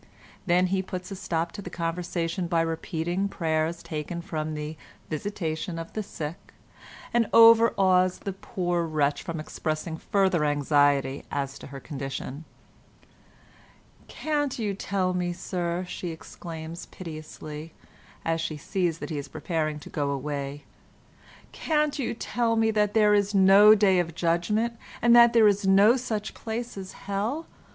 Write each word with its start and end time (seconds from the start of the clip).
Then 0.47 0.65
he 0.73 0.81
puts 0.81 1.11
a 1.11 1.15
stop 1.15 1.51
to 1.51 1.61
the 1.61 1.69
conversation 1.69 2.47
by 2.47 2.61
repeating 2.61 3.27
prayers 3.29 3.83
taken 3.83 4.23
from 4.23 4.55
the 4.55 4.75
"Visitation 5.11 5.77
of 5.77 5.93
the 5.93 6.01
Sick," 6.01 6.55
and 7.13 7.29
overawes 7.31 8.17
the 8.17 8.33
poor 8.33 8.83
wretch 8.87 9.21
from 9.21 9.39
expressing 9.39 9.97
further 9.97 10.43
anxiety 10.43 11.23
as 11.29 11.59
to 11.59 11.67
her 11.67 11.79
condition. 11.79 12.45
"Can't 14.07 14.57
you 14.57 14.73
tell 14.73 15.13
me, 15.13 15.33
Sir," 15.33 15.85
she 15.87 16.09
exclaims 16.09 16.87
piteously, 16.87 17.75
as 18.25 18.41
she 18.41 18.57
sees 18.57 18.97
that 18.97 19.11
he 19.11 19.19
is 19.19 19.27
preparing 19.27 19.77
to 19.81 19.89
go 19.91 20.09
away, 20.09 20.63
"can't 21.51 21.99
you 21.99 22.15
tell 22.15 22.55
me 22.55 22.71
that 22.71 22.95
there 22.95 23.13
is 23.13 23.35
no 23.35 23.75
Day 23.75 23.99
of 23.99 24.15
Judgement, 24.15 24.77
and 24.99 25.15
that 25.15 25.33
there 25.33 25.47
is 25.47 25.67
no 25.67 25.95
such 25.95 26.33
place 26.33 26.75
as 26.75 26.93
Hell? 27.05 27.45